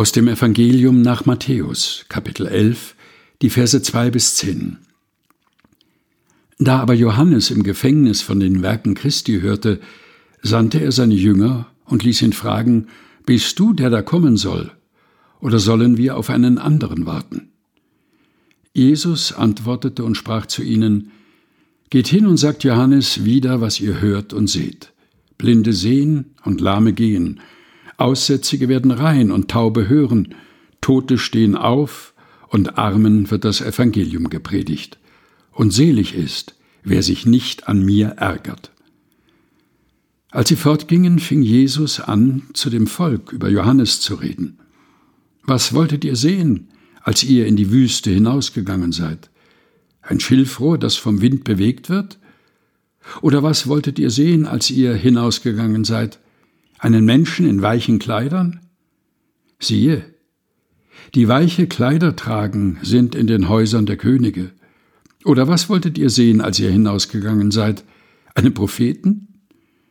Aus 0.00 0.12
dem 0.12 0.28
Evangelium 0.28 1.02
nach 1.02 1.26
Matthäus, 1.26 2.06
Kapitel 2.08 2.46
11, 2.46 2.94
die 3.42 3.50
Verse 3.50 3.82
2 3.82 4.10
bis 4.10 4.34
10. 4.36 4.78
Da 6.58 6.78
aber 6.78 6.94
Johannes 6.94 7.50
im 7.50 7.62
Gefängnis 7.62 8.22
von 8.22 8.40
den 8.40 8.62
Werken 8.62 8.94
Christi 8.94 9.40
hörte, 9.42 9.78
sandte 10.40 10.80
er 10.80 10.90
seine 10.90 11.12
Jünger 11.12 11.66
und 11.84 12.02
ließ 12.02 12.22
ihn 12.22 12.32
fragen, 12.32 12.86
Bist 13.26 13.58
du, 13.58 13.74
der 13.74 13.90
da 13.90 14.00
kommen 14.00 14.38
soll, 14.38 14.72
oder 15.38 15.58
sollen 15.58 15.98
wir 15.98 16.16
auf 16.16 16.30
einen 16.30 16.56
anderen 16.56 17.04
warten? 17.04 17.50
Jesus 18.72 19.34
antwortete 19.34 20.02
und 20.02 20.14
sprach 20.14 20.46
zu 20.46 20.62
ihnen, 20.62 21.10
Geht 21.90 22.08
hin 22.08 22.26
und 22.26 22.38
sagt 22.38 22.64
Johannes 22.64 23.26
wieder, 23.26 23.60
was 23.60 23.80
ihr 23.80 24.00
hört 24.00 24.32
und 24.32 24.46
seht. 24.46 24.94
Blinde 25.36 25.74
sehen 25.74 26.36
und 26.42 26.62
Lahme 26.62 26.94
gehen, 26.94 27.40
Aussätzige 28.00 28.68
werden 28.68 28.90
rein 28.90 29.30
und 29.30 29.48
Taube 29.48 29.88
hören, 29.88 30.34
Tote 30.80 31.18
stehen 31.18 31.54
auf 31.54 32.14
und 32.48 32.78
Armen 32.78 33.30
wird 33.30 33.44
das 33.44 33.60
Evangelium 33.60 34.30
gepredigt. 34.30 34.98
Und 35.52 35.72
selig 35.72 36.14
ist, 36.14 36.54
wer 36.82 37.02
sich 37.02 37.26
nicht 37.26 37.68
an 37.68 37.84
mir 37.84 38.08
ärgert. 38.16 38.70
Als 40.30 40.48
sie 40.48 40.56
fortgingen, 40.56 41.18
fing 41.18 41.42
Jesus 41.42 42.00
an, 42.00 42.44
zu 42.54 42.70
dem 42.70 42.86
Volk 42.86 43.32
über 43.32 43.48
Johannes 43.48 44.00
zu 44.00 44.14
reden. 44.14 44.58
Was 45.42 45.74
wolltet 45.74 46.04
ihr 46.04 46.16
sehen, 46.16 46.68
als 47.02 47.24
ihr 47.24 47.46
in 47.46 47.56
die 47.56 47.70
Wüste 47.70 48.10
hinausgegangen 48.10 48.92
seid? 48.92 49.28
Ein 50.02 50.20
Schilfrohr, 50.20 50.78
das 50.78 50.96
vom 50.96 51.20
Wind 51.20 51.44
bewegt 51.44 51.90
wird? 51.90 52.18
Oder 53.20 53.42
was 53.42 53.66
wolltet 53.66 53.98
ihr 53.98 54.10
sehen, 54.10 54.46
als 54.46 54.70
ihr 54.70 54.94
hinausgegangen 54.94 55.84
seid? 55.84 56.20
Einen 56.80 57.04
Menschen 57.04 57.48
in 57.48 57.62
weichen 57.62 57.98
Kleidern? 57.98 58.60
Siehe, 59.58 60.04
die 61.14 61.28
weiche 61.28 61.66
Kleider 61.66 62.16
tragen 62.16 62.78
sind 62.82 63.14
in 63.14 63.26
den 63.26 63.48
Häusern 63.48 63.86
der 63.86 63.96
Könige. 63.96 64.50
Oder 65.24 65.48
was 65.48 65.68
wolltet 65.68 65.98
ihr 65.98 66.10
sehen, 66.10 66.40
als 66.40 66.58
ihr 66.58 66.70
hinausgegangen 66.70 67.50
seid? 67.50 67.84
Einen 68.34 68.54
Propheten? 68.54 69.28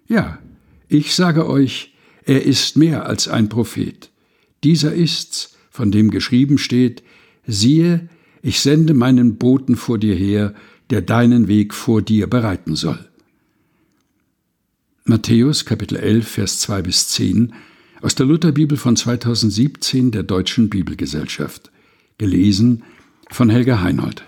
Ja, 0.08 0.40
ich 0.88 1.14
sage 1.14 1.48
euch, 1.48 1.94
er 2.24 2.46
ist 2.46 2.78
mehr 2.78 3.06
als 3.06 3.28
ein 3.28 3.50
Prophet. 3.50 4.10
Dieser 4.64 4.94
ist's, 4.94 5.56
von 5.70 5.92
dem 5.92 6.10
geschrieben 6.10 6.58
steht, 6.58 7.04
siehe, 7.46 8.10
ich 8.42 8.60
sende 8.62 8.94
meinen 8.94 9.38
Boten 9.38 9.76
vor 9.76 10.00
dir 10.00 10.16
her, 10.16 10.56
der 10.90 11.02
deinen 11.02 11.48
Weg 11.48 11.74
vor 11.74 12.02
dir 12.02 12.28
bereiten 12.28 12.76
soll. 12.76 13.09
Matthäus 15.10 15.66
Kapitel 15.66 15.98
11, 15.98 16.28
Vers 16.28 16.60
2 16.60 16.84
bis 16.84 17.08
10 17.08 17.54
aus 18.00 18.14
der 18.14 18.28
Lutherbibel 18.28 18.78
von 18.78 18.96
2017 18.96 20.12
der 20.12 20.22
Deutschen 20.22 20.70
Bibelgesellschaft. 20.70 21.72
Gelesen 22.20 22.84
von 23.32 23.50
Helga 23.50 23.82
Heinold. 23.82 24.24